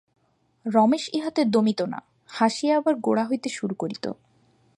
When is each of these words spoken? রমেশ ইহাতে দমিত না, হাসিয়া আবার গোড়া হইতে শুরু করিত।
রমেশ 0.65 1.03
ইহাতে 1.13 1.41
দমিত 1.45 1.79
না, 1.81 1.99
হাসিয়া 2.29 2.73
আবার 2.77 2.95
গোড়া 2.95 3.23
হইতে 3.25 3.49
শুরু 3.49 3.75
করিত। 3.75 4.05